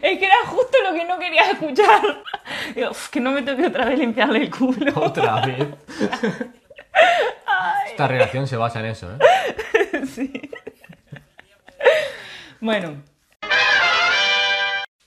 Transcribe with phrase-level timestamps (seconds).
[0.00, 2.00] Es que era justo lo que no quería escuchar.
[2.74, 4.92] Digo, "Uf, que no me toque otra vez limpiarle el culo.
[5.00, 5.66] Otra vez.
[7.90, 10.06] Esta relación se basa en eso, ¿eh?
[10.06, 10.50] Sí.
[12.60, 13.02] Bueno.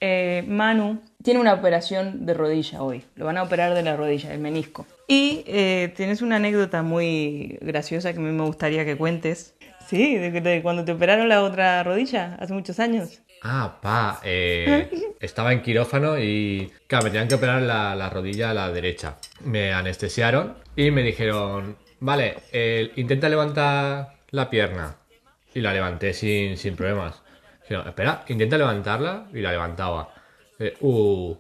[0.02, 3.06] Eh, Manu tiene una operación de rodilla hoy.
[3.16, 4.86] Lo van a operar de la rodilla, del menisco.
[5.08, 9.56] Y eh, tienes una anécdota muy graciosa que a mí me gustaría que cuentes.
[9.88, 13.22] Sí, de, cuando te operaron la otra rodilla, hace muchos años.
[13.44, 18.52] Ah, pa, eh, estaba en quirófano y, claro, me tenían que operar la, la rodilla
[18.52, 19.18] a la derecha.
[19.46, 22.38] Me anestesiaron y me dijeron, vale,
[22.96, 24.96] intenta levantar la pierna.
[25.54, 27.22] Y la levanté sin, sin problemas.
[27.64, 30.14] Dijeron, espera, intenta levantarla y la levantaba.
[30.60, 31.36] Eh, uh.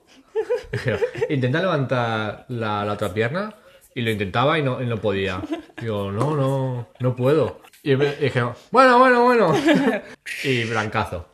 [0.71, 0.99] Dijeron,
[1.29, 3.53] intenta levantar la, otra pierna
[3.93, 5.41] y lo intentaba y no, no podía.
[5.79, 7.61] Digo, no, no, no puedo.
[7.83, 9.53] Y y dijeron, bueno, bueno, bueno.
[10.43, 11.27] Y blancazo.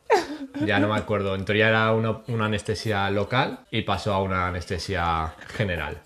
[0.66, 1.36] Ya no me acuerdo.
[1.36, 5.98] En teoría era una, una anestesia local y pasó a una anestesia general.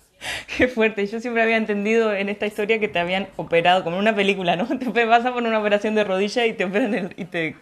[0.56, 1.04] Qué fuerte.
[1.06, 4.54] Yo siempre había entendido en esta historia que te habían operado, como en una película,
[4.54, 4.66] ¿no?
[4.92, 7.56] Te vas a poner una operación de rodilla y te operan el- y te,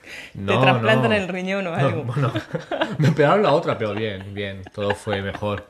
[0.44, 1.16] trasplantan no.
[1.16, 2.02] el riñón o No, algo.
[2.04, 2.32] bueno,
[2.98, 4.62] me operaron la otra, pero bien, bien.
[4.74, 5.68] Todo fue mejor.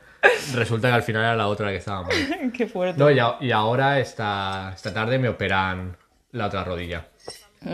[0.55, 2.51] Resulta que al final era la otra la que estaba mal.
[2.57, 2.99] Qué fuerte.
[2.99, 5.97] No, y, a- y ahora esta, esta tarde me operan
[6.33, 7.07] la otra rodilla.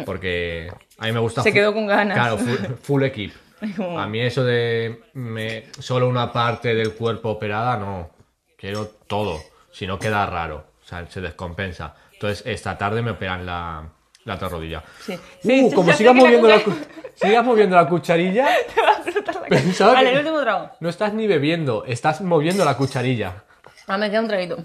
[0.05, 0.69] Porque
[0.99, 1.43] a mí me gusta...
[1.43, 2.17] Se quedó con ganas.
[2.17, 3.35] Claro, full, full equip.
[3.77, 8.11] Como- A mí eso de me, solo una parte del cuerpo operada, no.
[8.57, 9.41] Quiero todo.
[9.73, 10.67] Si no queda raro.
[10.83, 11.95] O sea, se descompensa.
[12.13, 13.87] Entonces, esta tarde me operan la,
[14.25, 14.83] la otra rodilla.
[15.05, 15.13] Sí.
[15.15, 16.77] Uh, Sí, como sigas la moviendo, la, cu-
[17.15, 19.93] sigas moviendo la cucharilla, Te va a explotar la cara.
[19.93, 20.71] Vale, el último trago.
[20.81, 23.45] no estás ni bebiendo, estás moviendo la cucharilla.
[23.87, 24.65] Ah, me queda un traguito.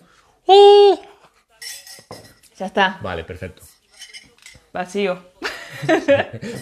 [2.57, 2.99] Ya está.
[3.01, 3.63] Vale, perfecto.
[4.71, 5.19] Vacío.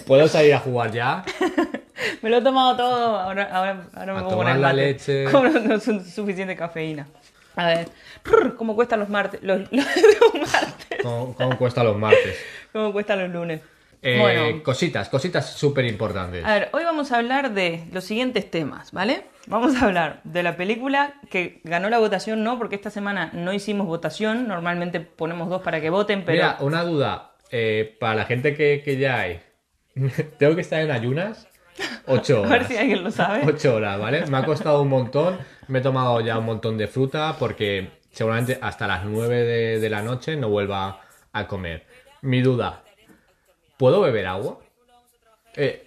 [0.06, 1.24] ¿Puedo salir a jugar ya?
[2.22, 3.18] Me lo he tomado todo.
[3.18, 4.76] Ahora, ahora, ahora me A con tomar el la mate.
[4.80, 5.24] leche.
[5.30, 7.06] Como no, no es suficiente cafeína.
[7.56, 7.88] A ver.
[8.56, 9.40] ¿Cómo cuestan los martes?
[9.42, 10.98] Los, los- los martes.
[11.02, 12.38] ¿Cómo, cómo cuesta los martes?
[12.72, 13.60] ¿Cómo cuestan los lunes?
[14.02, 14.62] Eh, bueno.
[14.62, 16.42] Cositas, cositas súper importantes.
[16.44, 19.24] A ver, hoy vamos a hablar de los siguientes temas, ¿vale?
[19.46, 23.52] Vamos a hablar de la película que ganó la votación, no, porque esta semana no
[23.52, 24.48] hicimos votación.
[24.48, 26.36] Normalmente ponemos dos para que voten, pero.
[26.36, 27.29] Mira, una duda.
[27.50, 29.40] Eh, para la gente que, que ya hay,
[30.38, 31.46] ¿tengo que estar en ayunas?
[32.06, 32.50] Ocho a horas.
[32.50, 33.42] ver si alguien lo sabe.
[33.46, 34.26] Ocho horas, ¿vale?
[34.26, 35.38] Me ha costado un montón.
[35.68, 39.90] Me he tomado ya un montón de fruta porque seguramente hasta las nueve de, de
[39.90, 41.00] la noche no vuelva
[41.32, 41.86] a comer.
[42.22, 42.82] Mi duda,
[43.76, 44.58] ¿puedo beber agua?
[45.56, 45.86] Eh,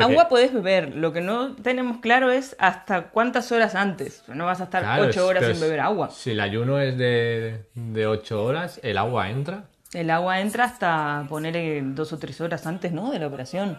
[0.00, 4.22] Agua puedes beber, lo que no tenemos claro es hasta cuántas horas antes.
[4.28, 6.10] No vas a estar Claro, ocho es- horas pero sin beber agua.
[6.10, 9.64] Si el ayuno es de, de ocho horas, ¿el agua entra?
[9.92, 13.10] El agua entra hasta poner dos o tres horas antes, ¿no?
[13.10, 13.78] De la operación.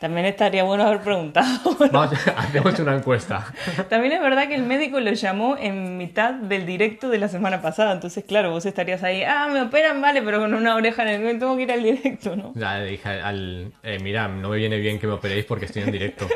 [0.00, 1.76] También estaría bueno haber preguntado.
[1.92, 3.46] Vamos, hacemos una encuesta.
[3.88, 7.62] También es verdad que el médico lo llamó en mitad del directo de la semana
[7.62, 7.92] pasada.
[7.92, 11.20] Entonces, claro, vos estarías ahí, ah, me operan, vale, pero con una oreja en el
[11.20, 12.52] medio tengo que ir al directo, ¿no?
[12.56, 15.82] Ya le dije al, eh, mira, no me viene bien que me operéis porque estoy
[15.82, 16.26] en directo.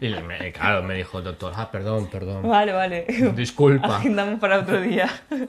[0.00, 2.48] Y me- claro, me dijo, doctor, ah, perdón, perdón.
[2.48, 3.04] Vale, vale.
[3.36, 3.96] Disculpa.
[3.98, 5.10] Agendamos para otro día.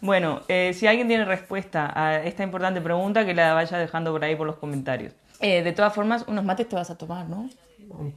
[0.00, 4.24] Bueno, eh, si alguien tiene respuesta a esta importante pregunta, que la vaya dejando por
[4.24, 5.12] ahí por los comentarios.
[5.40, 7.48] Eh, de todas formas, unos mates te vas a tomar, ¿no?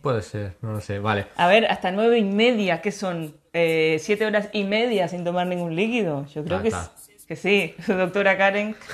[0.02, 1.26] Puede ser, no lo sé, vale.
[1.36, 3.36] A ver, hasta nueve y media, ¿qué son?
[3.54, 6.26] Eh, ¿Siete horas y media sin tomar ningún líquido?
[6.28, 6.92] Yo creo Ah, que, está.
[6.96, 7.03] es-
[7.34, 8.76] que sí, doctora Karen.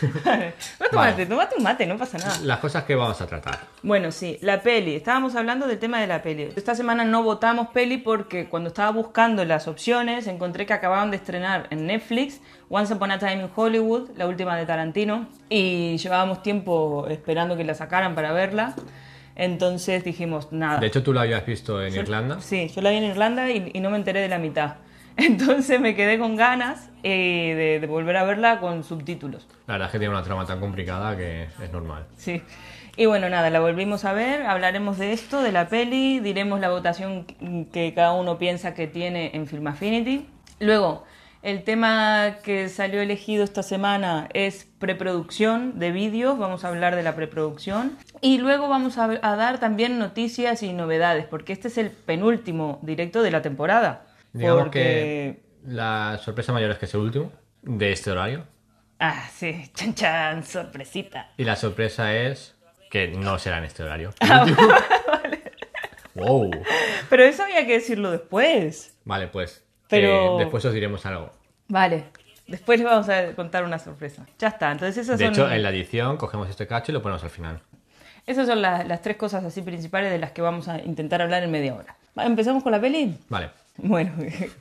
[0.79, 1.25] No tomate, Vale.
[1.25, 2.37] tomate un mate, no pasa nada.
[2.43, 3.59] Las cosas que vamos a tratar.
[3.83, 4.95] Bueno, sí, la peli.
[4.95, 6.49] Estábamos hablando del tema de la peli.
[6.55, 11.17] Esta semana no votamos peli porque cuando estaba buscando las opciones encontré que acababan de
[11.17, 12.39] estrenar en Netflix
[12.69, 17.63] Once Upon a Time in Hollywood, la última de Tarantino, y llevábamos tiempo esperando que
[17.63, 18.75] la sacaran para verla.
[19.35, 20.79] Entonces dijimos, nada.
[20.79, 22.39] De hecho, tú lo habías visto en Irlanda.
[22.41, 24.75] Sí, yo la vi en Irlanda y, y no me enteré de la mitad.
[25.19, 29.47] Entonces me quedé con ganas eh, de, de volver a verla con subtítulos.
[29.67, 32.05] La verdad es que tiene una trama tan complicada que es normal.
[32.17, 32.41] Sí.
[32.95, 36.69] Y bueno, nada, la volvimos a ver, hablaremos de esto, de la peli, diremos la
[36.69, 37.25] votación
[37.71, 40.27] que cada uno piensa que tiene en Film Affinity.
[40.59, 41.05] Luego,
[41.41, 47.03] el tema que salió elegido esta semana es preproducción de vídeos, vamos a hablar de
[47.03, 47.97] la preproducción.
[48.19, 52.79] Y luego vamos a, a dar también noticias y novedades, porque este es el penúltimo
[52.81, 54.07] directo de la temporada.
[54.33, 54.79] Digamos porque...
[54.79, 57.31] que la sorpresa mayor es que es el último
[57.63, 58.45] de este horario.
[58.99, 61.31] Ah, sí, chan chan, sorpresita.
[61.37, 62.55] Y la sorpresa es
[62.91, 64.11] que no será en este horario.
[64.21, 64.45] Ah,
[66.15, 66.51] Wow.
[67.09, 68.97] Pero eso había que decirlo después.
[69.05, 69.63] Vale, pues.
[69.87, 71.31] Pero- eh, después os diremos algo.
[71.67, 72.05] Vale,
[72.47, 74.25] después les vamos a contar una sorpresa.
[74.37, 75.33] Ya está, entonces esas De son...
[75.33, 77.61] hecho, en la edición cogemos este cacho y lo ponemos al final.
[78.25, 81.43] Esas son la- las tres cosas así principales de las que vamos a intentar hablar
[81.43, 81.95] en media hora.
[82.17, 83.17] ¿Empezamos con la peli?
[83.29, 83.51] Vale.
[83.83, 84.11] Bueno,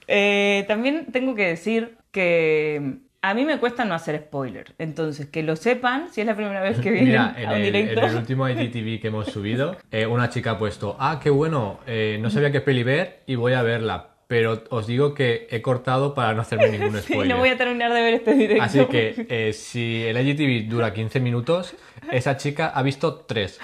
[0.07, 4.75] eh, también tengo que decir que a mí me cuesta no hacer spoiler.
[4.79, 7.57] Entonces, que lo sepan, si es la primera vez que vienen Mira, en a un
[7.59, 8.01] el, directo.
[8.01, 11.81] en el último IGTV que hemos subido, eh, una chica ha puesto, ah, qué bueno,
[11.87, 14.11] eh, no sabía qué peli ver y voy a verla.
[14.29, 17.29] Pero os digo que he cortado para no hacerme ningún Sí, spoiler.
[17.35, 18.63] no voy a terminar de ver este directo.
[18.63, 21.75] Así que eh, si el IGTV dura 15 minutos,
[22.13, 23.59] esa chica ha visto 3.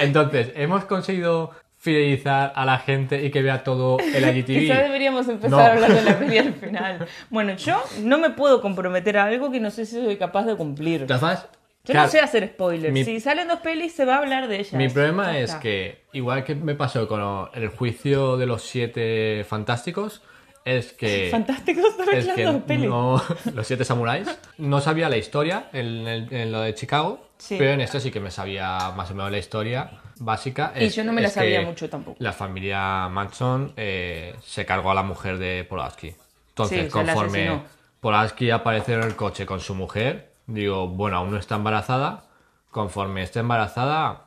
[0.00, 1.50] Entonces, hemos conseguido
[1.82, 4.60] fidelizar a la gente y que vea todo el IGTV.
[4.60, 5.58] Quizás deberíamos empezar No.
[5.58, 7.06] a hablar de la peli al final.
[7.28, 10.54] Bueno, yo no me puedo comprometer a algo que no sé si soy capaz de
[10.56, 11.06] cumplir.
[11.06, 11.42] ¿Te vas?
[11.84, 12.92] Yo Claro, no sé hacer spoilers.
[12.94, 14.74] Mi- Si salen dos pelis, se va a hablar de ellas.
[14.74, 15.58] Mi problema es está.
[15.60, 20.22] que, igual que me pasó con el juicio de los siete fantásticos,
[20.64, 21.26] es que...
[21.32, 22.88] Fantásticos Es que dos pelis.
[22.88, 23.20] no,
[23.52, 24.28] los siete samuráis.
[24.58, 27.56] No sabía la historia en, el- en lo de Chicago, Sí.
[27.58, 29.90] pero en esto sí que me sabía más o menos la historia
[30.24, 30.72] básica.
[30.76, 32.16] Y Es- yo no me la sabía mucho tampoco.
[32.20, 36.14] La familia Manson eh, se cargó a la mujer de Polaski.
[36.50, 37.62] Entonces, Sí, conforme.
[38.00, 42.24] Polaski aparece en el coche con su mujer, digo, bueno, aún no está embarazada.
[42.70, 44.24] Conforme esté embarazada,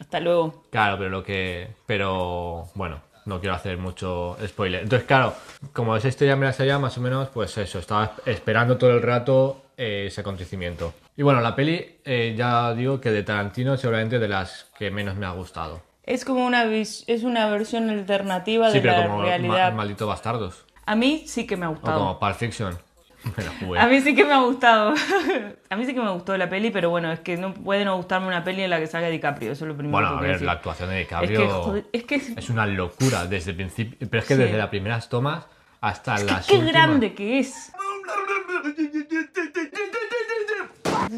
[0.00, 0.64] Hasta luego.
[0.70, 1.68] Claro, pero lo que.
[1.86, 4.82] Pero bueno, no quiero hacer mucho spoiler.
[4.84, 5.34] Entonces, claro,
[5.72, 9.02] como esa historia me la sabía más o menos, pues eso, estaba esperando todo el
[9.02, 10.92] rato eh, ese acontecimiento.
[11.16, 15.14] Y bueno, la peli, eh, ya digo que de Tarantino, seguramente de las que menos
[15.16, 15.80] me ha gustado.
[16.02, 19.70] Es como una vis- es una versión alternativa Sí, de pero la como realidad.
[19.70, 20.64] Ma- Maldito Bastardos.
[20.86, 21.98] A mí sí que me ha O gustado.
[21.98, 22.76] como Pulp Fiction.
[23.38, 23.78] Me la jugué.
[23.80, 24.92] A mí sí que me ha gustado.
[25.70, 27.96] a mí sí que me gustó la peli, pero bueno, es que no puede no
[27.96, 29.52] gustarme una peli en la que salga DiCaprio.
[29.52, 30.46] Eso es lo primero Bueno, que a que ver, decir.
[30.46, 33.96] la actuación de Es DiCaprio que, joder, es que es una locura desde el principio.
[34.10, 34.42] Pero es que Sí.
[34.42, 35.46] desde las primeras tomas
[35.80, 36.72] hasta las qué últimas.
[36.74, 37.72] grande que es.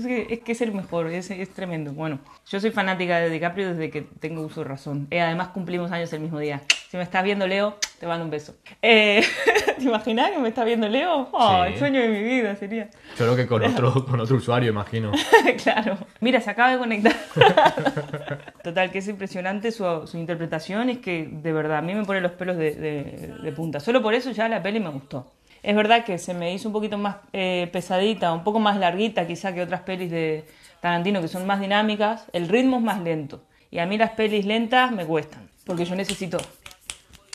[0.00, 1.93] Es que, es que es el mejor, es, es tremendo.
[1.93, 5.06] Bueno, yo soy fanática de DiCaprio desde que tengo uso de razón.
[5.10, 6.62] Eh, además cumplimos años el mismo día.
[6.90, 8.54] Si me estás viendo, Leo, te mando un beso.
[8.82, 9.22] Eh,
[9.78, 11.28] ¿Te imaginas que me está viendo Leo?
[11.32, 11.72] Oh, Sí.
[11.72, 12.88] El sueño de mi vida sería.
[13.16, 15.10] Solo que con otro, con otro usuario, imagino.
[15.62, 15.98] claro.
[16.20, 17.12] Mira, se acaba de conectar.
[18.62, 20.88] Total, que es impresionante su, su interpretación.
[20.90, 23.81] Es que, de verdad, a mí me pone los pelos de, de- de punta.
[23.81, 25.32] Solo por eso ya la peli me gustó.
[25.67, 29.27] Es verdad que se me hizo un poquito más eh, pesadita, un poco más larguita
[29.27, 30.45] quizá que otras pelis de
[30.81, 32.27] Tarantino que son más dinámicas.
[32.33, 33.43] El ritmo es más lento.
[33.73, 35.51] Y a mí las pelis lentas me cuestan.
[35.65, 36.39] Porque yo necesito...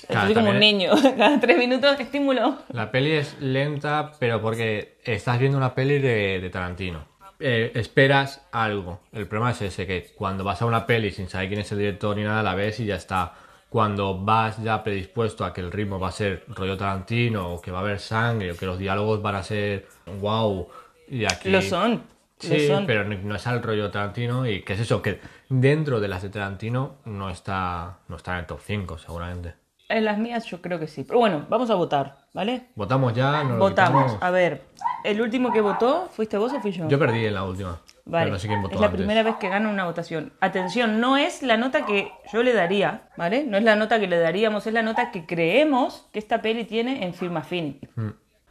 [0.07, 0.93] Claro, Estoy como un niño.
[1.17, 2.59] Cada tres minutos estímulo.
[2.71, 7.03] La peli es lenta, pero porque estás viendo una peli de, de Tarantino.
[7.37, 9.01] Eh, esperas algo.
[9.11, 11.79] El problema es ese, que cuando vas a una peli sin saber quién es el
[11.79, 13.33] director ni nada, la ves y ya está.
[13.71, 17.71] Cuando vas ya predispuesto a que el ritmo va a ser rollo Tarantino, o que
[17.71, 19.87] va a haber sangre, o que los diálogos van a ser
[20.19, 20.67] wow,
[21.07, 21.49] y aquí...
[21.49, 21.93] Lo son.
[21.93, 22.01] Lo
[22.37, 22.85] Sí, son.
[22.85, 26.21] pero no no es al rollo Tarantino y que es eso, que dentro de las
[26.21, 29.60] de Tarantino no está, no está en el top 5 seguramente.
[29.91, 31.03] En las mías yo creo que sí.
[31.03, 32.67] Pero bueno, vamos a votar, ¿vale?
[32.75, 34.03] Votamos ya, lo Votamos.
[34.03, 34.23] quitamos.
[34.23, 34.63] A ver,
[35.03, 36.87] ¿el último que votó fuiste vos o fui yo?
[36.87, 37.79] Yo perdí en la última.
[38.05, 38.97] Vale, Pero no sé quién votó es la antes.
[38.99, 40.33] primera vez que gano una votación.
[40.39, 43.43] Atención, no es la nota que yo le daría, ¿vale?
[43.43, 46.63] No es la nota que le daríamos, es la nota que creemos que esta peli
[46.65, 47.87] tiene en Film Affinity.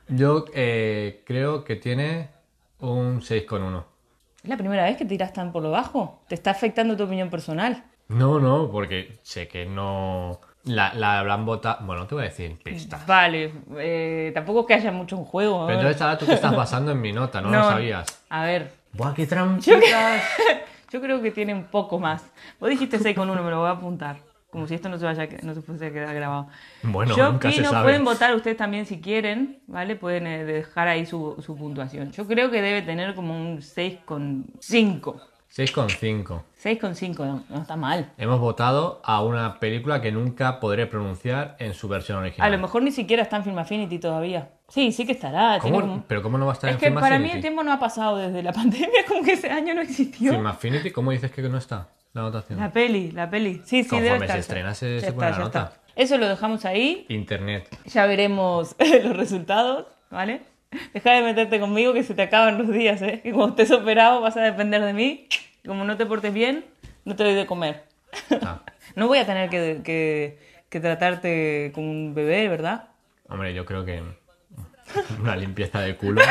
[0.09, 2.31] Yo eh, creo que tiene
[2.79, 3.85] un 6,1.
[4.43, 6.23] ¿Es la primera vez que tiras tan por lo bajo?
[6.29, 7.85] ¿Te está afectando tu opinión personal?
[8.09, 10.41] No, no, porque sé que no.
[10.65, 11.85] La, la habrán votado.
[11.87, 13.07] Bueno, te voy a decir pistas.
[13.07, 15.67] Vale, eh, tampoco es que haya mucho en juego.
[15.67, 18.23] Pero entonces ahora tú te estás basando en mi nota, no, lo sabías.
[18.29, 20.23] A ver, ¡Buah, qué trampitas!
[20.93, 22.25] yo creo que tiene un poco más.
[22.59, 24.17] Vos dijiste 6 con 1, me lo voy a apuntar.
[24.51, 26.49] Como si esto no se, vaya, no se fuese a quedar grabado.
[26.83, 27.85] Bueno, Yo nunca se opino, sabe.
[27.85, 29.95] pueden votar ustedes también si quieren, ¿vale?
[29.95, 32.11] Pueden eh, dejar ahí su, su puntuación.
[32.11, 35.21] Yo creo que debe tener como un 6,5.
[35.55, 36.43] 6,5.
[36.63, 38.13] 6,5, no, no está mal.
[38.19, 42.47] Hemos votado a una película que nunca podré pronunciar en su versión original.
[42.47, 44.51] A lo mejor ni siquiera está en Film Affinity todavía.
[44.69, 45.59] Sí, sí que estará.
[45.59, 45.73] ¿Cómo?
[45.79, 47.37] tiene como- ¿Pero cómo no va a estar Es en que Film para mí Affinity?
[47.39, 50.33] el tiempo no ha pasado desde la pandemia, como que ese año no existió.
[50.33, 52.61] Film Affinity, ¿cómo dices que no está la anotación?
[52.61, 53.61] La peli, la peli.
[53.65, 55.73] Sí, sí, Conforme debe se estrena, se- Ya se pone la ya nota.
[55.97, 57.07] Eso lo dejamos ahí.
[57.09, 57.69] Internet.
[57.87, 60.43] Ya veremos los resultados, ¿vale?
[60.95, 63.21] Deja de meterte conmigo que se te acaban los días, ¿eh?
[63.23, 65.27] Que cuando estés operado vas a depender de mí.
[65.65, 66.65] Y Como no te portes bien,
[67.05, 67.85] no te doy de comer.
[68.43, 68.61] Ah.
[68.97, 72.89] No voy a tener que, que- que tratarte como un bebé, ¿verdad?
[73.29, 74.03] Hombre, yo creo que
[75.21, 76.21] una limpieza de culo.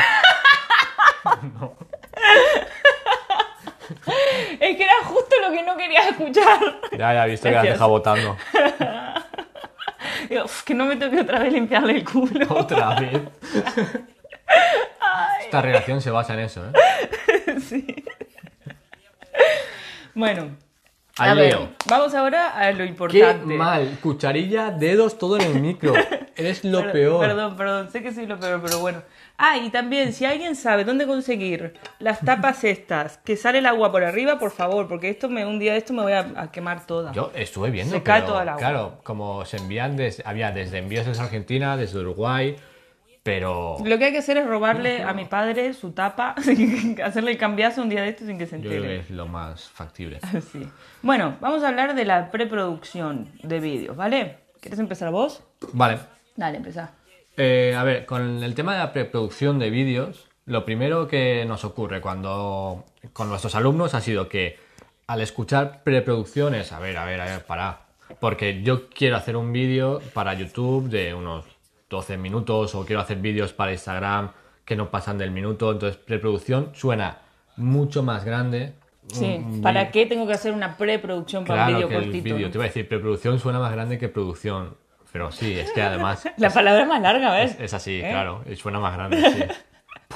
[4.60, 6.58] Es que era justo lo que no querías escuchar.
[6.92, 8.36] Ya, ya visto que has dejado votando.
[10.28, 12.46] Digo, "Uf, que no me toque otra vez limpiarle el culo.
[12.50, 13.20] Otra vez.
[15.40, 16.72] Esta relación se basa en eso, ¿eh?
[17.60, 17.86] Sí.
[20.14, 20.56] Bueno,
[21.18, 23.54] Al a ver, vamos ahora a lo Qué importante.
[23.54, 23.98] mal.
[24.02, 25.92] Cucharilla, dedos, todo en el micro.
[26.36, 27.20] Eres lo peor.
[27.20, 29.02] Perdón, perdón, sé que soy lo peor, pero bueno.
[29.36, 33.92] Ah, y también, si alguien sabe dónde conseguir las tapas estas, que sale el agua
[33.92, 36.50] por arriba, por favor, porque esto me, un día de esto me voy a, a
[36.50, 37.12] quemar toda.
[37.12, 38.58] Yo estuve viendo, Se cae pero, toda el agua.
[38.58, 42.56] claro, como se envían, des- había desde envíos desde Argentina, desde Uruguay,
[43.22, 46.34] pero Lo que hay que hacer es robarle a mi padre su tapa,
[47.04, 49.00] hacerle el cambiazo un día de esto sin que se yo creo que entere.
[49.00, 50.20] es lo más factible.
[50.52, 50.66] Sí.
[51.02, 54.38] Bueno, vamos a hablar de la preproducción de vídeos, ¿vale?
[54.60, 55.42] ¿Quieres empezar vos?
[55.72, 55.98] Vale,
[56.36, 56.92] Dale, empezá.
[57.36, 61.64] Eh, a ver, con el tema de la preproducción de vídeos, lo primero que nos
[61.64, 64.58] ocurre cuando con nuestros alumnos ha sido que
[65.06, 67.80] al escuchar preproducciones, a ver, a ver, a ver, para,
[68.20, 71.44] porque yo quiero hacer un vídeo para YouTube de unos
[71.90, 74.30] 12 minutos o quiero hacer vídeos para Instagram
[74.64, 77.18] que no pasan del minuto, entonces preproducción suena
[77.56, 78.72] mucho más grande.
[79.08, 82.02] Sí, Un ¿para qué tengo que hacer una preproducción para un Claro vídeo que el
[82.04, 82.34] cortito?
[82.36, 82.52] vídeo, no?
[82.52, 84.76] te iba a decir, preproducción suena más grande que producción,
[85.12, 87.52] pero sí, es que además La palabra es más larga, ¿ves?
[87.56, 88.08] Es, es así, ¿Eh?
[88.08, 89.42] claro, y suena más grande, sí.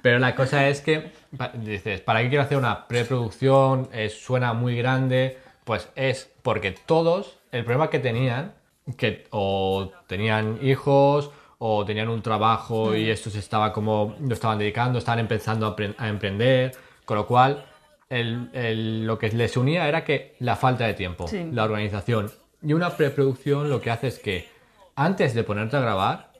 [0.00, 1.10] Pero la cosa es que,
[1.54, 3.88] dices, ¿para qué quiero hacer una preproducción?
[3.92, 5.38] Es- suena muy grande.
[5.64, 8.54] Pues es porque todos, el problema que tenían,
[8.96, 14.98] que o tenían hijos, o tenían un trabajo y estos estaba como, lo estaban dedicando,
[14.98, 16.72] estaban empezando a, a emprender,
[17.04, 17.64] con lo cual
[18.08, 21.48] el- el- lo que les unía era que la falta de tiempo, Sí.
[21.52, 22.30] la organización.
[22.62, 24.48] Y una preproducción lo que hace es que
[24.94, 26.32] antes de ponerte a grabar,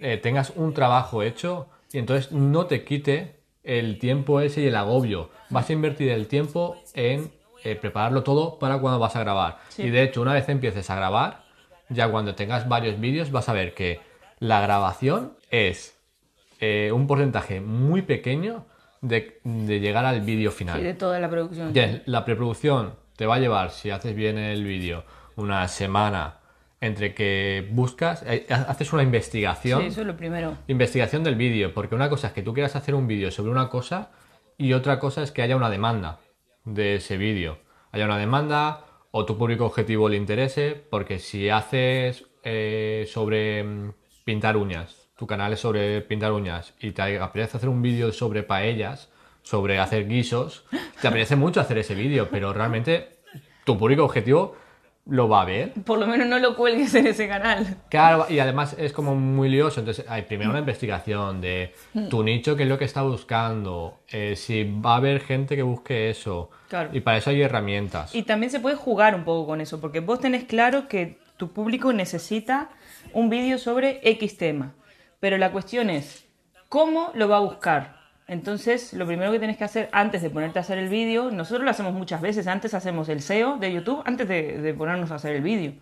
[0.00, 4.76] eh, tengas un trabajo hecho y entonces no te quite el tiempo ese y el
[4.76, 5.30] agobio.
[5.50, 7.30] Vas a invertir el tiempo en
[7.62, 9.58] eh, prepararlo todo para cuando vas a grabar.
[9.68, 9.82] Sí.
[9.82, 11.44] Y de hecho, una vez empieces a grabar,
[11.90, 14.00] ya cuando tengas varios vídeos vas a ver que
[14.38, 15.98] la grabación es
[16.60, 18.66] eh, un porcentaje muy pequeño
[19.02, 20.78] de, de llegar al vídeo final.
[20.78, 21.72] Sí, de toda la producción.
[21.74, 25.04] Ya, la preproducción te va a llevar, si haces bien el vídeo,
[25.36, 26.38] una semana
[26.80, 29.82] entre que buscas, eh, haces una investigación.
[29.82, 30.56] Sí, eso es lo primero.
[30.66, 33.68] Investigación del vídeo, porque una cosa es que tú quieras hacer un vídeo sobre una
[33.68, 34.10] cosa
[34.56, 36.20] y otra cosa es que haya una demanda
[36.64, 37.58] de ese vídeo.
[37.92, 43.92] Haya una demanda o tu público objetivo le interese, porque si haces eh, sobre mm,
[44.24, 48.42] pintar uñas, tu canal es sobre pintar uñas y te apetece hacer un vídeo sobre
[48.42, 49.10] paellas,
[49.42, 50.64] sobre hacer guisos,
[51.00, 53.20] te apetece mucho hacer ese vídeo, pero realmente
[53.64, 54.56] tu público objetivo
[55.06, 57.76] lo va a ver Por lo menos no lo cuelgues en ese canal.
[57.88, 59.80] Claro, y además es como muy lioso.
[59.80, 61.74] Entonces, hay primero una investigación de
[62.08, 65.62] tu nicho, qué es lo que está buscando, eh, si va a haber gente que
[65.62, 66.50] busque eso.
[66.68, 66.90] Claro.
[66.92, 68.14] Y para eso hay herramientas.
[68.14, 71.52] Y también se puede jugar un poco con eso, porque vos tenés claro que tu
[71.52, 72.70] público necesita
[73.12, 74.74] un vídeo sobre X tema.
[75.18, 76.26] Pero la cuestión es,
[76.68, 77.99] ¿cómo lo va a buscar?
[78.30, 81.64] Entonces, lo primero que tenés que hacer antes de ponerte a hacer el vídeo, nosotros
[81.64, 85.34] lo hacemos muchas veces, antes hacemos el SEO de YouTube, antes de, ponernos a hacer
[85.34, 85.72] el vídeo.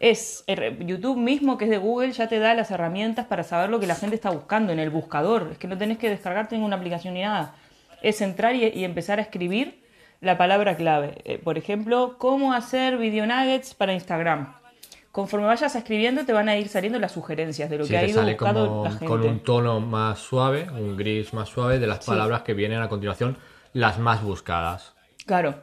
[0.00, 3.70] Es el- YouTube mismo, que es de Google, ya te da las herramientas para saber
[3.70, 5.50] lo que la gente está buscando en el buscador.
[5.52, 7.54] Es que no tenés que descargarte ninguna aplicación ni nada.
[8.02, 9.80] Es entrar y, y empezar a escribir
[10.20, 11.14] la palabra clave.
[11.24, 14.54] Eh, por ejemplo, cómo hacer video nuggets para Instagram.
[15.16, 18.06] Conforme vayas escribiendo te van a ir saliendo las sugerencias de lo Sí, que ha
[18.06, 19.06] ido sale buscando como la gente.
[19.06, 22.10] con un tono más suave, un gris más suave de las Sí.
[22.10, 23.38] palabras que vienen a continuación,
[23.72, 24.92] las más buscadas.
[25.24, 25.54] Claro.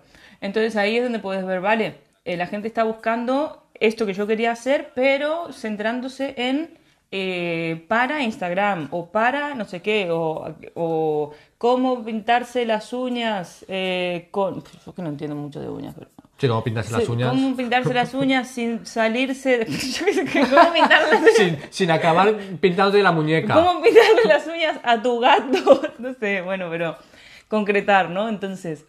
[0.41, 4.25] Entonces ahí es donde puedes ver, vale, eh, la gente está buscando esto que yo
[4.25, 6.79] quería hacer, pero centrándose en
[7.11, 14.29] eh, para Instagram o para no sé qué, o, o cómo pintarse las uñas eh,
[14.31, 14.63] con...
[14.83, 16.09] Yo que no entiendo mucho de uñas, pero...
[16.43, 19.65] Sí, como pintarse las uñas ¿Cómo pintarse las uñas sin salirse
[21.37, 23.53] sin, sin acabar pintándote la muñeca.
[23.53, 25.81] ¿Cómo pintarle las uñas a tu gato?
[25.99, 26.95] No sé, bueno, pero
[27.47, 28.29] concretar, ¿no?
[28.29, 28.85] Entonces,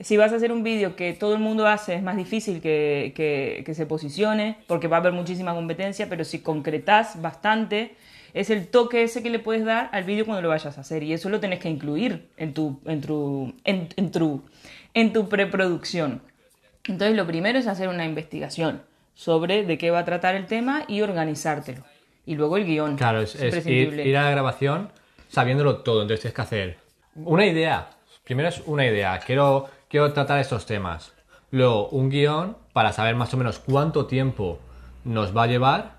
[0.00, 3.12] si vas a hacer un vídeo que todo el mundo hace, es más difícil que,
[3.14, 7.94] que- que se posicione, porque va a haber muchísima competencia, pero si concretás bastante,
[8.34, 11.02] es el toque ese que le puedes dar al vídeo cuando lo vayas a hacer,
[11.02, 14.42] y eso lo tenés que incluir en tu, en tu, en, en tu,
[14.92, 16.20] en tu preproducción.
[16.88, 18.82] Entonces, lo primero es hacer una investigación
[19.14, 21.82] sobre de qué va a tratar el tema y organizártelo.
[22.26, 22.96] Y luego el guion.
[22.96, 24.90] Claro, es, es ir, a la grabación
[25.28, 26.02] sabiéndolo todo.
[26.02, 26.78] Entonces tienes que hacer
[27.14, 27.88] una idea.
[28.24, 29.18] Primero es una idea.
[29.20, 31.12] Quiero, quiero tratar estos temas.
[31.50, 34.58] Luego un guion para saber más o menos cuánto tiempo
[35.04, 35.96] nos va a llevar.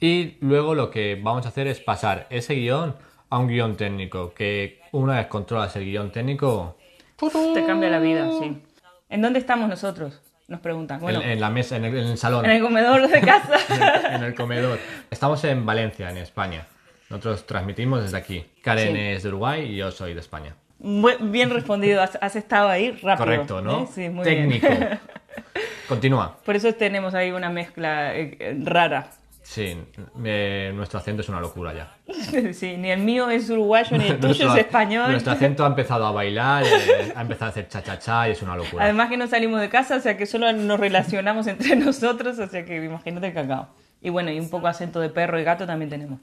[0.00, 2.96] Y luego lo que vamos a hacer es pasar ese guion
[3.30, 4.34] a un guion técnico.
[4.34, 6.76] Que una vez controlas el guion técnico,
[7.54, 8.56] Te cambia la vida, sí.
[9.10, 10.20] ¿En dónde estamos nosotros?
[10.48, 11.00] Nos preguntan.
[11.00, 13.58] Bueno, en, en la mesa, en el, en el salón, en el comedor de casa.
[14.16, 14.78] en el comedor.
[15.10, 16.66] Estamos en Valencia, en España.
[17.08, 18.46] Nosotros transmitimos desde aquí.
[18.62, 19.00] Karen Sí.
[19.00, 20.54] es de Uruguay y yo soy de España.
[20.78, 23.16] Bien respondido, has, has estado ahí rápido.
[23.16, 23.82] Correcto, ¿no?
[23.82, 23.88] ¿eh?
[23.92, 24.66] Sí, muy Técnico.
[24.68, 24.98] bien.
[25.88, 26.38] Continúa.
[26.44, 29.08] Por eso tenemos ahí una mezcla eh, eh, rara.
[29.50, 29.76] Sí,
[30.24, 31.96] eh, nuestro acento es una locura ya.
[32.52, 35.10] Sí, ni el mío es uruguayo ni el tuyo es español.
[35.10, 38.54] Nuestro acento ha empezado a bailar, eh, ha empezado a hacer cha-cha-cha y es una
[38.54, 38.84] locura.
[38.84, 42.46] Además que no salimos de casa, o sea que solo nos relacionamos entre nosotros, o
[42.46, 43.74] sea que imagínate el cacao.
[44.00, 46.20] Y bueno, y un poco acento de perro y gato también tenemos.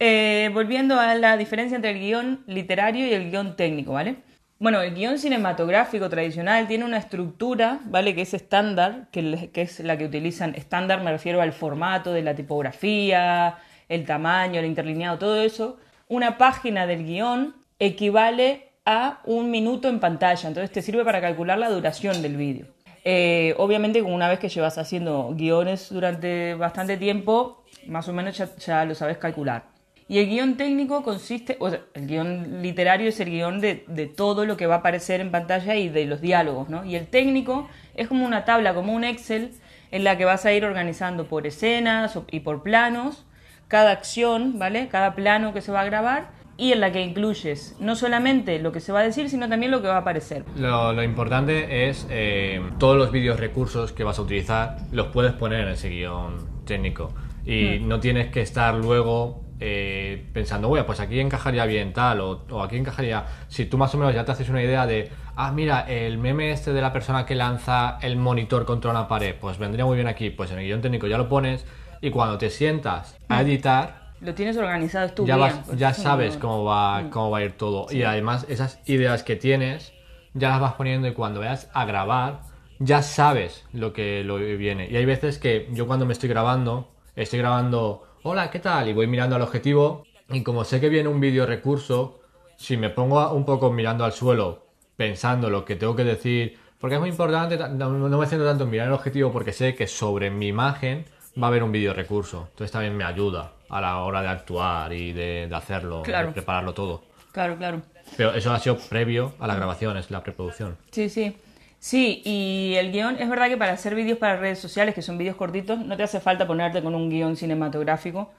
[0.00, 4.16] Eh, volviendo a la diferencia entre el guion literario y el guion técnico, ¿vale?
[4.60, 8.14] Bueno, el guion cinematográfico tradicional tiene una estructura, ¿vale?
[8.14, 10.54] Que es estándar, que, es la que utilizan.
[10.54, 13.58] Estándar me refiero al formato de la tipografía,
[13.88, 15.78] el tamaño, el interlineado, todo eso.
[16.08, 21.58] Una página del guion equivale a un minuto en pantalla, entonces te sirve para calcular
[21.58, 22.66] la duración del vídeo.
[23.02, 28.54] Eh, obviamente, una vez que llevas haciendo guiones durante bastante tiempo, más o menos ya,
[28.56, 29.73] ya lo sabes calcular.
[30.06, 34.06] Y el guion técnico consiste, o sea, el guion literario es el guion de, de
[34.06, 36.84] todo lo que va a aparecer en pantalla y de los diálogos, ¿no?
[36.84, 39.52] Y el técnico es como una tabla, como un Excel,
[39.90, 43.24] en la que vas a ir organizando por escenas y por planos
[43.68, 44.88] cada acción, ¿vale?
[44.88, 48.72] Cada plano que se va a grabar y en la que incluyes no solamente lo
[48.72, 50.44] que se va a decir, sino también lo que va a aparecer.
[50.56, 55.32] Lo, lo importante es eh, todos los vídeos recursos que vas a utilizar los puedes
[55.32, 57.14] poner en ese guion técnico
[57.46, 57.88] y Hmm.
[57.88, 62.62] no tienes que estar luego eh, pensando, bueno, pues aquí encajaría bien tal o, o
[62.62, 63.26] aquí encajaría.
[63.48, 66.50] Si tú más o menos ya te haces una idea de, ah, mira, el meme
[66.52, 70.08] este de la persona que lanza el monitor contra una pared, pues vendría muy bien
[70.08, 71.64] aquí, pues en el guion técnico ya lo pones
[72.00, 76.36] y cuando te sientas a editar Lo tienes organizado tu ya, vas- pues ya sabes
[76.36, 77.86] cómo va, cómo va a ir todo.
[77.90, 79.92] Y además, esas ideas que tienes,
[80.34, 82.40] ya las vas poniendo y cuando vayas a grabar,
[82.78, 84.88] ya sabes lo que lo que viene.
[84.90, 88.88] Y hay veces que yo cuando me estoy grabando, estoy grabando, hola, ¿qué tal?
[88.88, 90.06] Y voy mirando al objetivo.
[90.30, 92.20] Y como sé que viene un vídeo recurso,
[92.56, 94.66] si me pongo un poco mirando al suelo,
[94.96, 98.46] pensando lo que tengo que decir, porque es muy importante, ta- no, no me centro
[98.48, 101.04] tanto en mirar el objetivo porque sé que sobre mi imagen
[101.40, 102.46] va a haber un vídeo recurso.
[102.50, 106.28] Entonces también me ayuda a la hora de actuar y de, de hacerlo, Claro.
[106.28, 107.02] de prepararlo todo.
[107.32, 107.82] Claro, claro.
[108.16, 110.76] Pero eso ha sido previo a la grabación, es la preproducción.
[110.90, 111.36] Sí, sí.
[111.84, 115.18] Sí, y el guion, es verdad que para hacer vídeos para redes sociales, que son
[115.18, 118.32] vídeos cortitos, no te hace falta ponerte con un guion cinematográfico,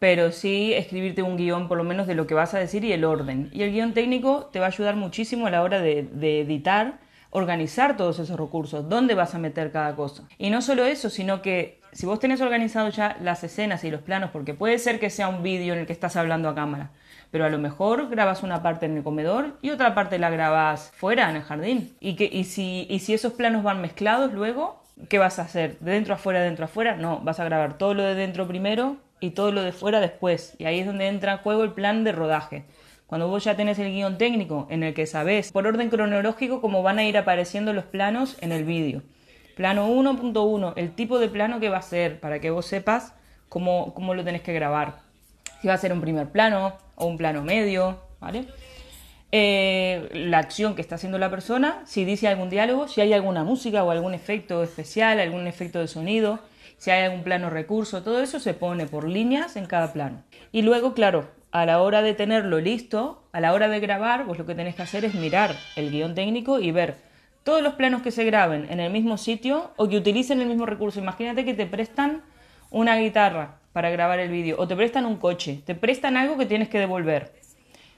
[0.00, 2.90] pero sí escribirte un guion por lo menos de lo que vas a decir y
[2.90, 3.50] el orden.
[3.52, 6.98] Y el guion técnico te va a ayudar muchísimo a la hora de, de editar,
[7.30, 10.24] organizar todos esos recursos, dónde vas a meter cada cosa.
[10.36, 14.02] Y no solo eso, sino que si vos tenés organizado ya las escenas y los
[14.02, 16.90] planos, porque puede ser que sea un vídeo en el que estás hablando a cámara,
[17.30, 20.92] pero a lo mejor grabas una parte en el comedor y otra parte la grabas
[20.96, 21.94] fuera en el jardín.
[22.00, 25.78] Y, que, y, si, y si esos planos van mezclados luego, ¿qué vas a hacer?
[25.80, 26.96] ¿De dentro a fuera, de dentro a fuera?
[26.96, 30.54] No, vas a grabar todo lo de dentro primero y todo lo de fuera después.
[30.58, 32.64] Y ahí es donde entra en juego el plan de rodaje.
[33.06, 36.82] Cuando vos ya tenés el guion técnico en el que sabés por orden cronológico cómo
[36.82, 39.02] van a ir apareciendo los planos en el vídeo.
[39.56, 43.14] Plano 1.1, el tipo de plano que va a ser, para que vos sepas
[43.48, 45.07] cómo, cómo lo tenés que grabar.
[45.60, 48.46] Si va a ser un primer plano o un plano medio, ¿vale?
[49.30, 53.44] Eh, la acción que está haciendo la persona, si dice algún diálogo, si hay alguna
[53.44, 56.38] música o algún efecto especial, algún efecto de sonido,
[56.78, 60.22] si hay algún plano recurso, todo eso se pone por líneas en cada plano.
[60.50, 64.38] Y luego, claro, a la hora de tenerlo listo, a la hora de grabar, vos
[64.38, 66.96] lo que tenés que hacer es mirar el guion técnico y ver
[67.42, 70.66] todos los planos que se graben en el mismo sitio o que utilicen el mismo
[70.66, 71.00] recurso.
[71.00, 72.22] Imagínate que te prestan
[72.70, 76.46] una guitarra para grabar el vídeo o te prestan un coche, te prestan algo que
[76.46, 77.32] tienes que devolver.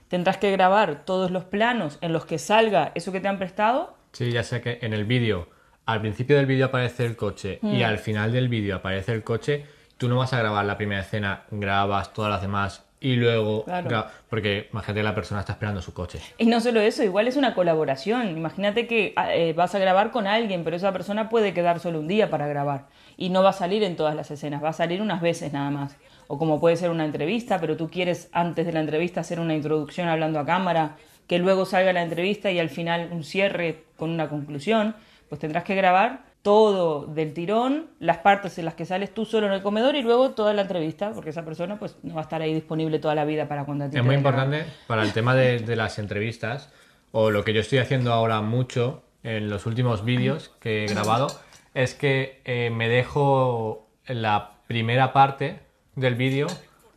[0.09, 3.95] Tendrás que grabar todos los planos en los que salga eso que te han prestado.
[4.13, 5.49] Sí, ya sé que en el vídeo,
[5.87, 7.75] al principio del vídeo aparece el coche Mm.
[7.75, 9.67] y al final del vídeo aparece el coche,
[9.99, 13.65] tú no vas a grabar la primera escena, grabas todas las demás y luego...
[13.65, 14.07] Claro.
[14.29, 16.21] Porque imagínate la persona está esperando su coche.
[16.39, 18.29] Y no solo eso, igual es una colaboración.
[18.37, 22.09] Imagínate que eh, vas a grabar con alguien, pero esa persona puede quedar solo un
[22.09, 22.87] día para grabar.
[23.21, 25.71] Y no va a salir en todas las escenas, va a salir unas veces nada
[25.71, 25.97] más.
[26.27, 29.55] O como puede ser una entrevista, pero tú quieres antes de la entrevista hacer una
[29.55, 34.09] introducción hablando a cámara, que luego salga la entrevista y al final un cierre con
[34.09, 34.97] una conclusión,
[35.29, 39.47] pues tendrás que grabar todo del tirón, las partes en las que sales tú solo
[39.47, 42.25] en el comedor y luego toda la entrevista, porque esa persona pues no va a
[42.25, 45.03] estar ahí disponible toda la vida para cuando a ti Es te muy importante para
[45.03, 46.73] el tema de, de las entrevistas,
[47.13, 51.29] o lo que yo estoy haciendo ahora mucho en los últimos vídeos que he grabado,
[51.75, 55.61] es que eh, me dejo la primera parte
[55.95, 56.47] del vídeo,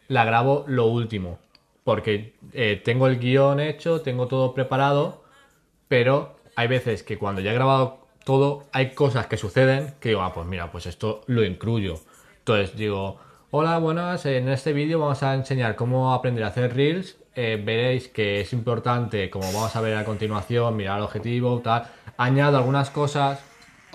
[0.07, 1.39] la grabo lo último,
[1.83, 5.23] porque eh, tengo el guion hecho, tengo todo preparado,
[5.87, 10.21] pero hay veces que cuando ya he grabado todo, hay cosas que suceden que digo,
[10.21, 11.99] ah, pues mira, pues esto lo incluyo.
[12.39, 13.19] Entonces digo,
[13.55, 14.25] Hola, buenas.
[14.25, 17.17] En este vídeo vamos a enseñar cómo aprender a hacer Reels.
[17.35, 21.85] Eh, veréis que es importante, como vamos a ver a continuación, mirar el objetivo, tal.
[22.17, 23.43] Añado algunas cosas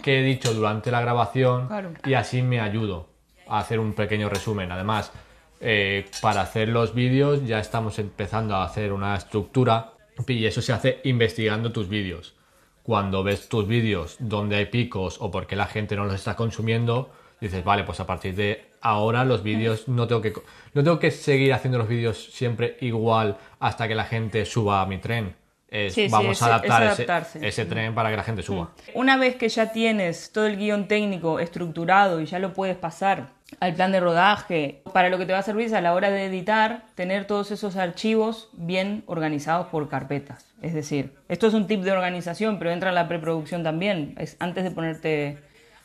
[0.02, 1.92] que he dicho durante la grabación Claro.
[2.04, 3.08] y así me ayudo
[3.48, 4.70] a hacer un pequeño resumen.
[4.72, 5.12] Además,
[5.60, 9.92] eh, para hacer los vídeos ya estamos empezando a hacer una estructura
[10.26, 12.34] y eso se hace investigando tus vídeos.
[12.82, 17.10] Cuando ves tus vídeos donde hay picos o porque la gente no los está consumiendo,
[17.40, 20.32] dices, vale, pues a partir de ahora los vídeos no tengo que
[20.74, 24.86] no tengo que seguir haciendo los vídeos siempre igual hasta que la gente suba a
[24.86, 25.34] mi tren.
[25.70, 27.46] Es, Sí, sí, vamos a adaptar es ese- adaptarse.
[27.46, 28.70] ese, tren para que la gente suba.
[28.94, 33.28] Una vez que ya tienes todo el guion técnico estructurado y ya lo puedes pasar
[33.60, 36.10] al plan de rodaje, para lo que te va a servir es a la hora
[36.10, 40.46] de editar, tener todos esos archivos bien organizados por carpetas.
[40.62, 44.14] Es decir, esto es un tip de organización, pero entra en la preproducción también.
[44.18, 45.38] Es antes de ponerte...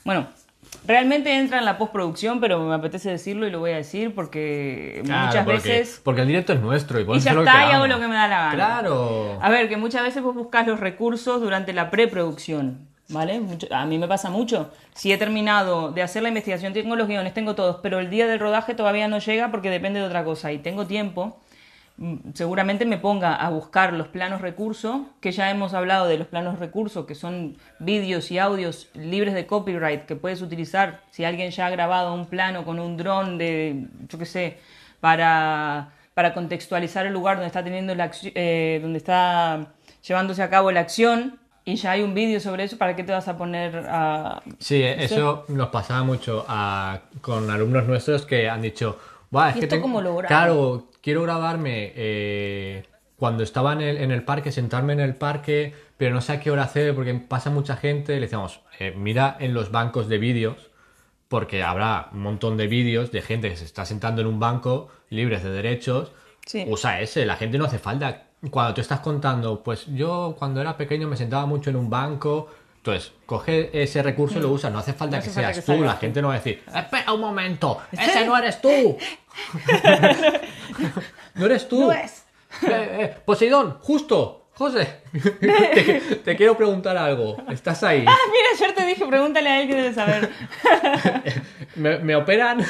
[0.06, 0.28] Bueno,
[0.86, 5.02] realmente entra en la postproducción, pero me apetece decirlo y lo voy a decir porque
[5.06, 6.02] Claro, muchas porque, veces...
[6.04, 8.16] Porque el directo es nuestro y, Y ya lo está, y hago lo que me
[8.16, 8.56] da la gana.
[8.56, 9.38] Claro.
[9.42, 13.40] A ver, que muchas veces vos buscas los recursos durante la preproducción, ¿vale?
[13.40, 14.72] Mucho- a mí me pasa mucho.
[14.94, 18.28] Si he terminado de hacer la investigación, tengo los guiones, tengo todos, pero el día
[18.28, 21.40] del rodaje todavía no llega porque depende de otra cosa y tengo tiempo,
[22.34, 26.60] seguramente me ponga a buscar los planos recursos, que ya hemos hablado de los planos
[26.60, 31.68] recursos, que son vídeos y audios libres de copyright que puedes utilizar si alguien ya
[31.68, 34.58] ha grabado un plano con un dron de, yo qué sé,
[35.00, 39.68] para, para contextualizar el lugar donde está teniendo la eh, donde está
[40.06, 43.14] llevándose a cabo la acción y ya hay un vídeo sobre eso, ¿para qué te
[43.14, 44.42] vas a poner a...
[44.60, 48.98] Sí, eso nos pasaba mucho a- con alumnos nuestros que han dicho,
[49.34, 50.28] "Buah, es ¿Y que esto tengo- cómo lo grabo?".
[50.28, 52.84] Claro, quiero grabarme eh,
[53.18, 56.40] cuando estaba en el, en el parque, sentarme en el parque, pero no sé a
[56.40, 58.14] qué hora hacer porque pasa mucha gente.
[58.16, 60.70] Le decíamos, "Eh, mira en los bancos de vídeos,
[61.28, 64.90] porque habrá un montón de vídeos de gente que se está sentando en un banco
[65.10, 66.12] libres de derechos.
[66.46, 66.66] Sí.
[66.68, 68.24] Usa ese, la gente no hace falta.
[68.52, 72.50] Cuando tú estás contando, pues yo cuando era pequeño me sentaba mucho en un banco.
[72.84, 74.70] Entonces, coge ese recurso y lo usas.
[74.70, 75.82] No hace falta No que falta seas que tú.
[75.82, 78.98] La gente no va a decir, espera un momento, ese no eres tú.
[81.36, 81.80] no eres tú.
[81.80, 82.26] No es.
[82.64, 84.42] Eh, eh, Poseidón, justo.
[84.56, 85.02] José,
[85.42, 87.38] te, te quiero preguntar algo.
[87.50, 88.04] ¿Estás ahí?
[88.06, 90.30] Ah, mira, ayer te dije, pregúntale a él que debe saber.
[91.76, 92.64] Me, me operan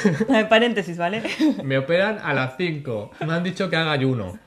[0.48, 1.22] Paréntesis, ¿vale?
[1.62, 3.10] Me operan a las 5.
[3.26, 4.38] Me han dicho que haga ayuno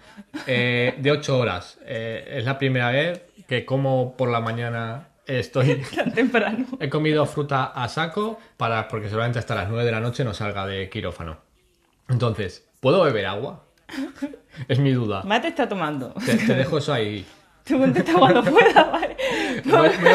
[0.48, 1.78] eh, de 8 horas.
[1.86, 5.82] Eh, es la primera vez que como por la mañana estoy...
[5.96, 6.66] Tan temprano.
[6.80, 10.34] He comido fruta a saco para porque seguramente hasta las 9 de la noche no
[10.34, 11.38] salga de quirófano.
[12.10, 13.64] Entonces, ¿puedo beber agua?
[14.68, 15.22] Es mi duda.
[15.24, 16.14] Mate está tomando.
[16.26, 17.24] Te, te dejo eso ahí.
[17.64, 19.16] Te contesta cuando pueda, ¿vale?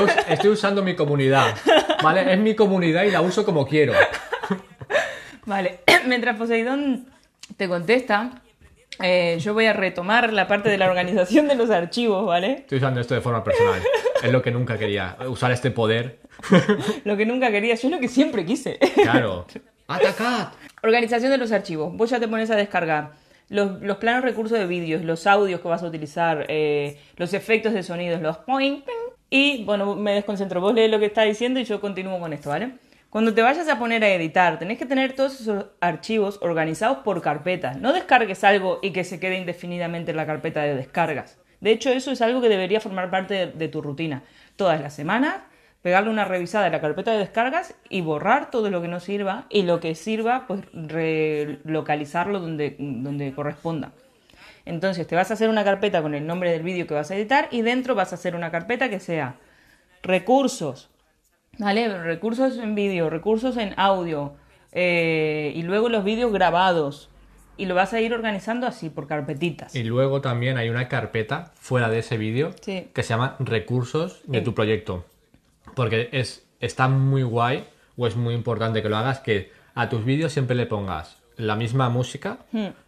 [0.02, 1.54] Us- Estoy usando mi comunidad.
[2.02, 2.32] ¿Vale?
[2.32, 3.92] Es mi comunidad y la uso como quiero.
[5.46, 7.06] Vale, mientras Poseidón
[7.56, 8.42] te contesta,
[9.00, 12.52] eh, yo voy a retomar la parte de la organización de los archivos, ¿vale?
[12.52, 13.80] Estoy usando esto de forma personal.
[14.22, 15.16] Es lo que nunca quería.
[15.28, 16.20] Usar este poder.
[17.04, 18.78] Lo que nunca quería, yo es lo que siempre quise.
[19.02, 19.46] Claro.
[19.86, 20.48] ¡Atacad!
[20.82, 21.94] Organización de los archivos.
[21.94, 23.12] Vos ya te pones a descargar
[23.48, 27.74] los, los planos recursos de vídeos, los audios que vas a utilizar, eh, los efectos
[27.74, 30.60] de sonidos, los point, ping, y bueno, me desconcentro.
[30.60, 32.72] Vos lees lo que está diciendo y yo continúo con esto, ¿vale?
[33.12, 37.20] Cuando te vayas a poner a editar, tenés que tener todos esos archivos organizados por
[37.20, 37.76] carpetas.
[37.76, 41.38] No descargues algo y que se quede indefinidamente en la carpeta de descargas.
[41.60, 44.22] De hecho, eso es algo que debería formar parte de, tu rutina.
[44.56, 45.42] Todas las semanas,
[45.82, 49.44] pegarle una revisada a la carpeta de descargas y borrar todo lo que no sirva
[49.50, 53.92] y lo que sirva, pues relocalizarlo donde, donde corresponda.
[54.64, 57.16] Entonces te vas a hacer una carpeta con el nombre del vídeo que vas a
[57.16, 59.36] editar y dentro vas a hacer una carpeta que sea
[60.02, 60.88] recursos,
[61.58, 62.02] ¿vale?
[62.02, 64.34] Recursos en vídeo, recursos en audio
[64.72, 67.08] eh, y luego los vídeos grabados.
[67.58, 69.74] Y lo vas a ir organizando así, por carpetitas.
[69.76, 72.88] Y luego también hay una carpeta fuera de ese vídeo Sí.
[72.94, 75.04] que se llama recursos de tu proyecto.
[75.76, 77.64] Porque es, está muy guay
[77.96, 81.54] o es muy importante que lo hagas que a tus vídeos siempre le pongas la
[81.54, 82.38] misma música.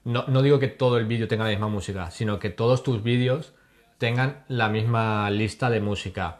[0.04, 3.02] No, no digo que todo el vídeo tenga la misma música, sino que todos tus
[3.02, 3.52] vídeos
[3.98, 6.38] tengan la misma lista de música.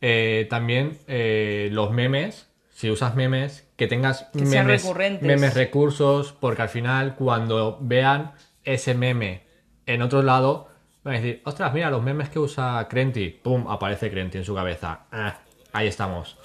[0.00, 5.26] Eh, también eh, los memes, si usas memes, que tengas Que sean memes, recurrentes.
[5.26, 8.32] memes recursos, porque al final cuando vean
[8.64, 9.42] ese meme
[9.86, 10.68] en otro lado,
[11.02, 14.54] van a decir, ostras, mira los memes que usa Crenti, pum, aparece Crenti en su
[14.54, 15.06] cabeza.
[15.10, 15.38] Ah,
[15.72, 16.36] ahí estamos.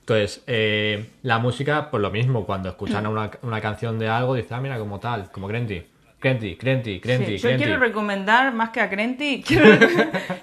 [0.00, 4.58] Entonces, eh, la música, pues lo mismo, cuando escuchan una, una canción de algo, dicen,
[4.58, 5.86] ah, mira, como tal, como Crenti.
[6.24, 7.64] Crenti, Crenti, Crenti, Sí, yo Crenti.
[7.64, 9.66] quiero recomendar, más que a Crenti, quiero,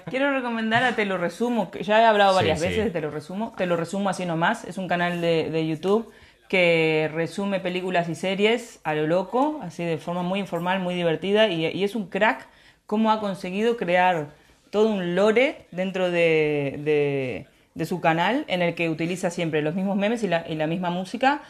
[0.08, 2.60] quiero recomendar a Te lo resumo, que ya he hablado varias sí.
[2.60, 5.66] veces de Te lo resumo, Te lo resumo así nomás, es un canal de, de
[5.66, 6.10] YouTube
[6.48, 11.48] que resume películas y series a lo loco, así de forma muy informal, muy divertida,
[11.48, 12.46] y, y es un crack
[12.86, 14.28] cómo ha conseguido crear
[14.70, 19.74] todo un lore dentro de, de- de su canal en el que utiliza siempre los
[19.74, 21.40] mismos memes y la, y la misma música.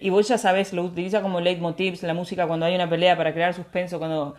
[0.00, 3.32] Y vos ya sabés, lo utiliza como leitmotivs, la música cuando hay una pelea para
[3.32, 4.34] crear suspenso, cuando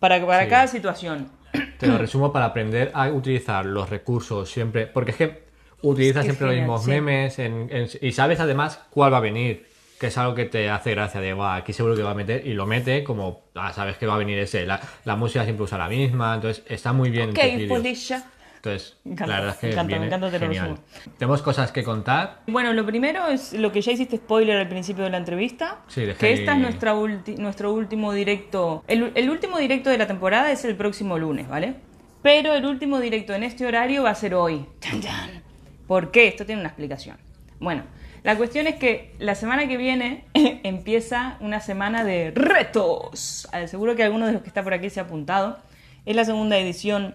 [0.00, 0.48] para, para Sí.
[0.50, 1.30] cada situación.
[1.78, 4.86] Te lo resumo para aprender a utilizar los recursos siempre.
[4.86, 5.42] Porque es que
[5.82, 6.90] utiliza Es que siempre los genial, mismos sí.
[6.90, 9.66] memes en- en- y sabes además cuál va a venir.
[10.00, 12.46] Que es algo que te hace gracia de, "Buah, aquí seguro que va a meter.
[12.46, 14.64] Y lo mete como, ah, sabes que va a venir ese.
[14.64, 16.36] La, la música siempre usa la misma.
[16.36, 17.30] Entonces está muy bien.
[17.30, 18.22] Ok, polilla.
[18.72, 20.78] Entonces, Me encanta, la verdad es que me encanta, me viene encanta, te genial.
[21.18, 22.40] Tenemos cosas que contar.
[22.46, 25.78] Bueno, lo primero es lo que ya hiciste spoiler al principio de la entrevista.
[25.88, 28.84] Sí, dejé que esta es nuestra ulti- nuestro último directo.
[28.86, 31.74] El, el último directo de la temporada es el próximo lunes, ¿vale?
[32.22, 34.66] Pero el último directo en este horario va a ser hoy.
[35.86, 36.28] ¿Por qué?
[36.28, 37.16] Esto tiene una explicación.
[37.60, 37.82] Bueno,
[38.24, 43.48] la cuestión es que la semana que viene empieza una semana de retos.
[43.66, 45.58] Seguro que alguno de los que está por aquí se ha apuntado.
[46.04, 47.14] Es la segunda edición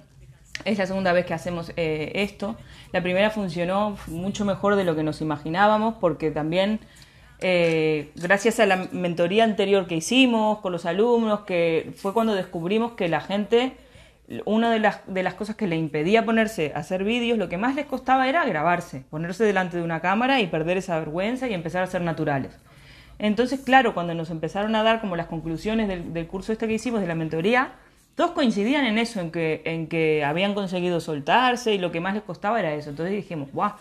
[0.66, 2.56] es la segunda vez que hacemos eh, esto.
[2.92, 6.80] La primera funcionó mucho mejor de lo que nos imaginábamos porque también
[7.39, 12.94] eh, gracias a la mentoría anterior que hicimos con los alumnos, que fue cuando descubrimos
[12.94, 13.74] que la gente,
[14.46, 17.58] una de las, de las cosas que le impedía ponerse a hacer vídeos, lo que
[17.58, 21.54] más les costaba era grabarse, ponerse delante de una cámara y perder esa vergüenza y
[21.54, 22.58] empezar a ser naturales.
[23.20, 26.74] Entonces, claro, cuando nos empezaron a dar como las conclusiones del, del curso este que
[26.74, 27.74] hicimos, de la mentoría,
[28.15, 32.13] todos coincidían en eso, en que, en que habían conseguido soltarse y lo que más
[32.13, 32.89] les costaba era eso.
[32.89, 33.73] Entonces dijimos, guau,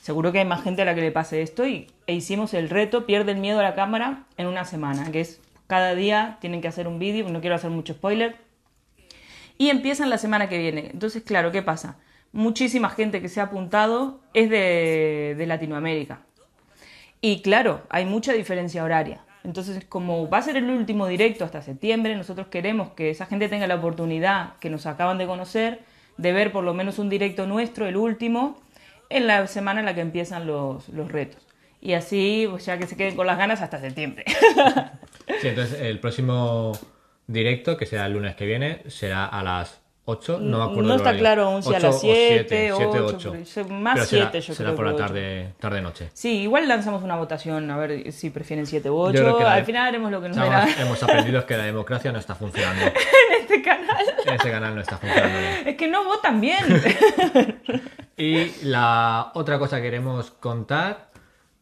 [0.00, 2.70] seguro que hay más gente a la que le pase esto y, e hicimos el
[2.70, 6.60] reto, pierde el miedo a la cámara en una semana, que es cada día tienen
[6.60, 8.36] que hacer un vídeo, no quiero hacer mucho spoiler,
[9.58, 10.90] y empiezan la semana que viene.
[10.92, 11.96] Entonces, claro, ¿qué pasa?
[12.32, 16.20] Muchísima gente que se ha apuntado es de, de Latinoamérica.
[17.20, 19.24] Y claro, hay mucha diferencia horaria.
[19.44, 23.48] Entonces, como va a ser el último directo hasta septiembre, nosotros queremos que esa gente
[23.48, 25.80] tenga la oportunidad que nos acaban de conocer
[26.16, 28.60] de ver por lo menos un directo nuestro, el último,
[29.08, 31.46] en la semana en la que empiezan los, los retos.
[31.80, 34.24] Y así, pues ya que se queden con las ganas hasta septiembre.
[35.40, 36.72] Sí, entonces el próximo
[37.26, 40.40] directo, que será el lunes que viene, será a las 8.
[40.40, 43.06] No me acuerdo No está claro aún si a 8 las o 7, 7, 8,
[43.06, 43.32] 8.
[43.54, 45.04] pero- más Pero será- 7 yo será creo por la ocho.
[45.04, 46.10] tarde, tarde-noche.
[46.12, 49.38] Sí, igual lanzamos una votación a ver si prefieren 7 u Yo creo 8.
[49.38, 52.18] que la- Al final haremos lo que nos la hemos, aprendido que la democracia no
[52.18, 52.84] está funcionando.
[52.86, 54.04] en este canal.
[54.26, 55.68] Ese canal no está funcionando bien.
[55.68, 56.64] Es que no votan bien.
[58.16, 61.10] Y la otra cosa que queremos contar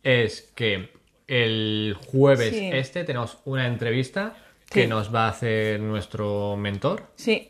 [0.02, 0.92] es que
[1.28, 2.70] el jueves Sí.
[2.72, 4.34] este tenemos una entrevista
[4.68, 4.88] que Sí.
[4.88, 7.49] nos va a hacer nuestro mentor, sí.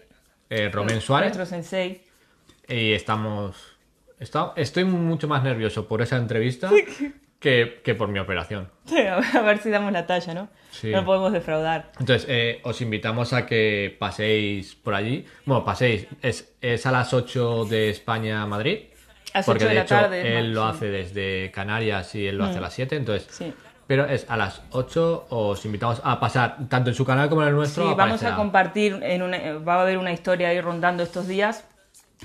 [0.50, 1.28] Eh, Romén Suárez.
[1.36, 2.02] Nuestro sensei.
[2.68, 3.56] Y estamos.
[4.18, 6.70] está- estoy mucho más nervioso por esa entrevista
[7.40, 8.70] que, que por mi operación.
[9.34, 10.48] A ver si damos la talla, ¿no?
[10.70, 10.90] Sí.
[10.90, 11.90] No podemos defraudar.
[11.98, 15.24] Entonces, eh, os invitamos a que paséis por allí.
[15.46, 16.06] Bueno, paséis.
[16.22, 18.78] Es, es a las 8 de España a Madrid.
[19.32, 20.64] A las porque 8 de de la hecho tarde, él lo.
[20.64, 20.68] Mm.
[20.68, 22.96] hace desde Canarias y él lo hace a las 7.
[22.96, 23.52] Entonces, Sí.
[23.90, 25.26] Pero es a las 8.
[25.30, 27.88] Os invitamos a pasar tanto en su canal como en el nuestro.
[27.88, 31.64] Sí, vamos a compartir, en una, va a haber una historia ahí rondando estos días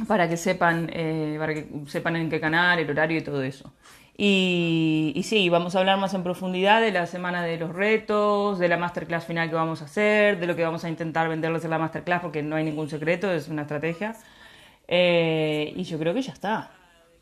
[0.08, 3.74] para que sepan, eh, para que sepan en qué canal, el horario y todo eso.
[4.16, 8.60] Y, y sí, vamos a hablar más en profundidad de la semana de los retos,
[8.60, 11.64] de la masterclass final que vamos a hacer, de lo que vamos a intentar venderles
[11.64, 14.16] en la masterclass, porque no hay ningún secreto, es una estrategia.
[14.88, 16.70] Eh, y yo creo que ya está.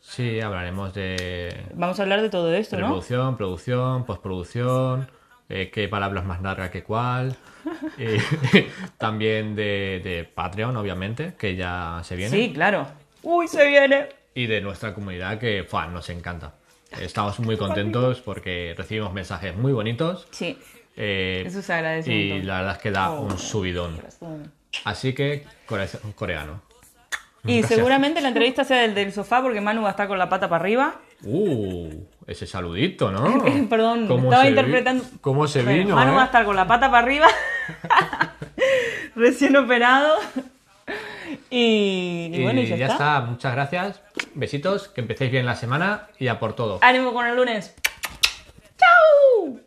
[0.06, 2.82] Sí, hablaremos de Vamos a hablar de todo esto, ¿no?
[2.82, 5.08] Preproducción, producción, postproducción,
[5.48, 7.34] eh, qué palabra es más larga que cuál.
[7.98, 8.20] eh,
[8.98, 12.36] también de, de Patreon, obviamente, que ya se viene.
[12.36, 12.86] Sí, claro.
[13.22, 14.08] Uy, se viene.
[14.34, 15.86] Y de nuestra comunidad, que ¡fua!
[15.86, 16.54] nos encanta.
[17.00, 20.28] Estamos muy contentos porque recibimos mensajes muy bonitos.
[20.30, 20.58] Sí,
[20.96, 23.96] eh, eso se agradece y la verdad es que da Oh, un subidón.
[23.96, 24.52] corazón.
[24.84, 26.62] Así que, core- coreano.
[27.46, 27.76] Y Gracias.
[27.76, 30.48] seguramente la entrevista sea del, del sofá porque Manu va a estar con la pata
[30.48, 30.94] para arriba.
[31.24, 31.90] Uh,
[32.26, 33.44] ese saludito, ¿no?
[33.68, 35.04] Perdón, ¿Cómo estaba vi- interpretando.
[35.20, 35.94] ¿Cómo se Bueno, vino?
[35.94, 36.16] Manu eh?
[36.16, 37.26] va a estar con la pata para arriba.
[39.14, 40.16] Recién operado.
[41.50, 43.18] Y, y bueno, y ya, ya está.
[43.18, 43.20] está.
[43.22, 44.00] Muchas gracias.
[44.34, 46.78] Besitos, que empecéis bien la semana y a por todo.
[46.82, 47.74] Ánimo con el lunes.
[48.78, 49.58] ¡Chao!